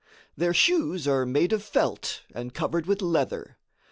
[0.35, 3.57] Their shoes are made of felt and covered with leather.